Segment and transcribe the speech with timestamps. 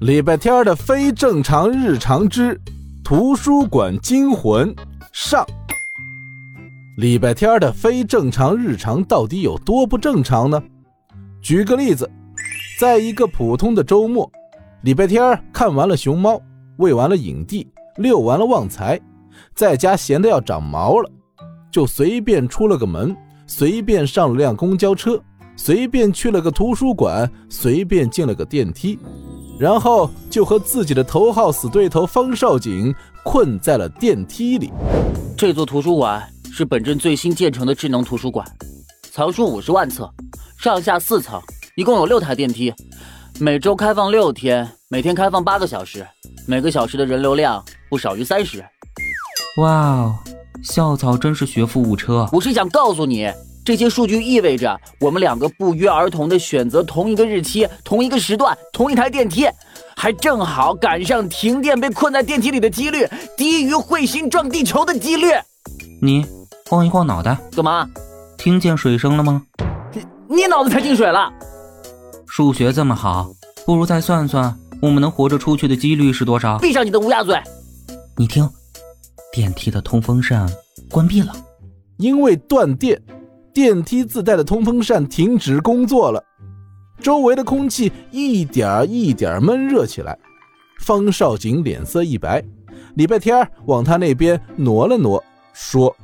[0.00, 2.60] 礼拜天的非正常日常之
[3.02, 4.74] 图书馆惊魂
[5.10, 5.42] 上。
[6.98, 10.62] 礼拜天的非正常日常到底有多不正常呢？
[11.40, 12.10] 举个例子，
[12.78, 14.30] 在一个普通的周末，
[14.82, 16.38] 礼拜天看完了熊猫，
[16.76, 17.66] 喂完了影帝，
[17.96, 19.00] 遛完了旺财，
[19.54, 21.10] 在家闲得要长毛了，
[21.70, 23.16] 就随便出了个门，
[23.46, 25.18] 随便上了辆公交车，
[25.56, 28.98] 随便去了个图书馆，随便进了个电梯。
[29.58, 34.70] 然后就和自己的头号死对头方少景困在了电梯里。
[35.36, 38.46] 这座图书馆是本镇最新建成的智能图书馆，
[39.10, 40.10] 藏书五十万册，
[40.58, 41.40] 上下四层，
[41.74, 42.72] 一共有六台电梯，
[43.38, 46.06] 每周开放六天，每天开放八个小时，
[46.46, 48.64] 每个小时的人流量不少于三十。
[49.58, 50.14] 哇哦，
[50.62, 52.28] 校草真是学富五车。
[52.32, 53.30] 我是想告诉你。
[53.66, 59.48] 这些数据意味着我们两个不约而同的选择同一个日期、同一个时段、同一台电梯，
[59.96, 63.04] 还正好赶上停电被困在电梯里的几率
[63.36, 65.32] 低于彗星撞地球的几率。
[66.00, 66.24] 你
[66.70, 67.90] 晃一晃脑袋，干嘛？
[68.38, 69.42] 听见水声了吗？
[69.92, 71.28] 你你脑子才进水了？
[72.28, 73.28] 数学这么好，
[73.64, 76.56] 不如再算算我们能活着出去的几率是多少？
[76.60, 77.36] 闭上你的乌鸦嘴！
[78.16, 78.48] 你听，
[79.32, 80.48] 电梯的通风扇
[80.88, 81.34] 关闭了，
[81.96, 83.02] 因为断电。
[83.56, 86.22] 电梯自带的通风扇停止工作了，
[87.00, 90.14] 周围的空气一点一点闷热起来。
[90.78, 92.44] 方少景脸色一白，
[92.96, 95.96] 礼拜天往他那边挪了挪，说：“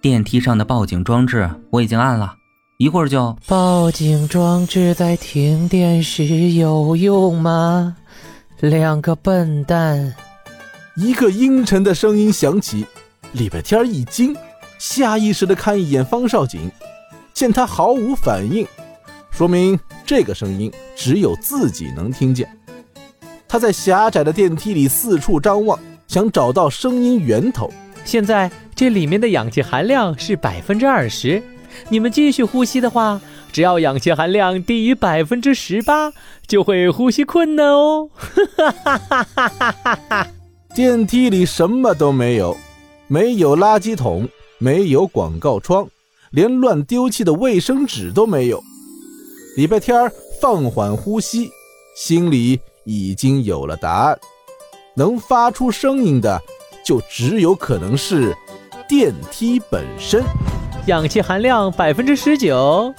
[0.00, 2.32] 电梯上的报警装置我已经按了，
[2.78, 3.36] 一会儿就……
[3.48, 7.96] 报警装置在停电时有用吗？
[8.60, 10.14] 两个笨蛋！”
[10.94, 12.86] 一个阴沉的声音响起，
[13.32, 14.32] 礼拜天一惊。
[14.82, 16.68] 下意识地看一眼方少景，
[17.32, 18.66] 见他毫无反应，
[19.30, 22.48] 说明这个声音只有自己能听见。
[23.46, 27.72] 他在狭窄的电梯里四处张望，想找到声音源头。
[28.04, 31.40] 现在这里面的氧气含量是百分之二十，
[31.88, 33.20] 你们继续呼吸的话，
[33.52, 36.12] 只要氧气含量低于百分之十八，
[36.48, 38.10] 就会呼吸困难哦。
[38.56, 40.26] 哈哈哈哈哈哈！
[40.74, 42.56] 电梯里什么都没有，
[43.06, 44.28] 没有垃圾桶。
[44.62, 45.88] 没有广告窗，
[46.30, 48.62] 连乱丢弃的卫生纸都没有。
[49.56, 50.08] 礼拜天
[50.40, 51.50] 放缓呼吸，
[51.96, 54.16] 心里已经有了答案。
[54.94, 56.40] 能发出声音的，
[56.86, 58.32] 就只有可能是
[58.88, 60.22] 电梯本身。
[60.86, 62.94] 氧气含量百分之十九，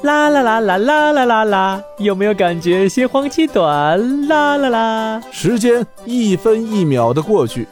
[0.00, 4.28] 啦啦啦啦啦啦啦啦，有没有感觉心慌气短？
[4.28, 5.22] 啦啦啦。
[5.30, 7.68] 时间一分一秒的过去。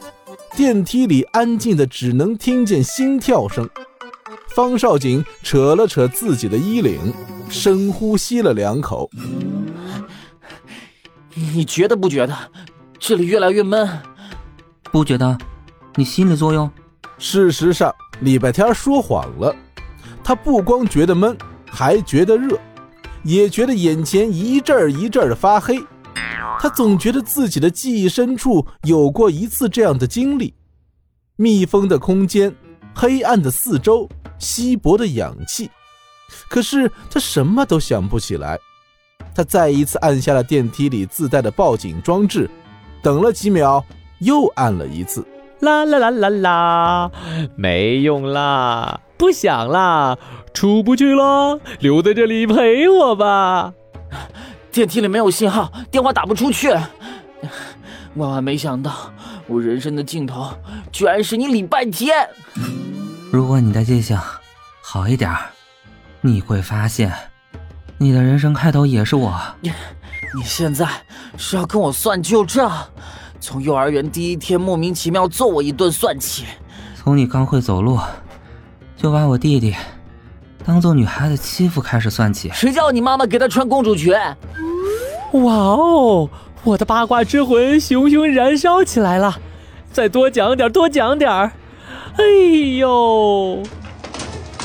[0.55, 3.67] 电梯里安静的，只能听见心跳声。
[4.53, 7.13] 方少景扯了扯自己的衣领，
[7.49, 9.09] 深呼吸了两口。
[11.33, 12.35] 你觉得不觉得
[12.99, 13.87] 这里越来越闷？
[14.91, 15.37] 不觉得？
[15.95, 16.69] 你心理作用？
[17.17, 19.55] 事实上，礼拜天说谎了。
[20.23, 21.35] 他不光觉得闷，
[21.65, 22.59] 还觉得热，
[23.23, 25.79] 也觉得眼前一阵一阵的发黑。
[26.61, 30.53] 他总觉得自己的记忆深处有过一次这样的经历：
[31.35, 32.55] 密封的空间，
[32.93, 34.07] 黑暗的四周，
[34.37, 35.71] 稀薄的氧气。
[36.47, 38.59] 可是他什么都想不起来。
[39.33, 42.47] 他再一次按下了电梯里自带的报警装置，
[43.01, 43.83] 等了几秒，
[44.19, 45.25] 又按了一次。
[45.61, 47.11] 啦啦啦啦啦，
[47.55, 50.15] 没用啦，不响啦，
[50.53, 53.73] 出不去啦，留在这里陪我吧。
[54.71, 56.69] 电梯里没有信号，电话打不出去。
[58.15, 59.11] 万万没想到，
[59.47, 60.49] 我人生的尽头
[60.91, 62.27] 居然是你礼拜天。
[63.31, 64.17] 如果你的记性
[64.81, 65.33] 好一点，
[66.21, 67.11] 你会发现，
[67.97, 69.37] 你的人生开头也是我。
[69.59, 69.71] 你
[70.35, 70.87] 你现在
[71.37, 72.71] 是要跟我算旧账？
[73.39, 76.45] 从幼儿园第一天莫名其妙揍我一顿算起？
[76.95, 77.99] 从你刚会走路，
[78.95, 79.75] 就把我弟弟。
[80.63, 84.13] 当做女孩子欺负开始算起，谁叫你妈妈给她穿公主裙？
[85.31, 86.29] 哇哦，
[86.63, 89.37] 我的八卦之魂熊熊燃烧起来了！
[89.91, 91.51] 再多讲点，多讲点儿！
[92.17, 92.23] 哎
[92.77, 93.63] 呦！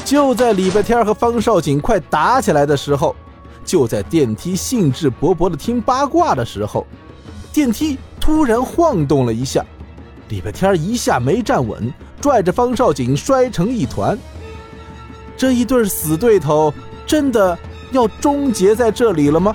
[0.05, 3.15] 就在礼拜天和方少景快打起来的时候，
[3.65, 6.87] 就在电梯兴致勃勃的听八卦的时候，
[7.53, 9.65] 电梯突然晃动了一下，
[10.29, 14.17] 礼拜天一下没站稳，拽着方少景摔成一团。
[15.37, 16.73] 这一对死对头
[17.07, 17.59] 真的
[17.93, 19.55] 要终结在这里了吗？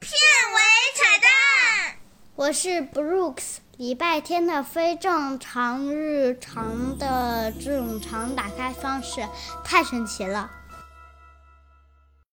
[0.00, 0.60] 片尾
[0.94, 1.96] 彩蛋，
[2.34, 3.58] 我是 Brooks。
[3.76, 9.20] 礼拜天的非正常日常的正常打开方式
[9.64, 10.50] 太神奇了。